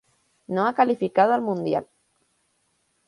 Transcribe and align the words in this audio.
No 0.47 0.65
ha 0.65 0.73
calificado 0.73 1.31
al 1.35 1.43
mundial. 1.43 1.87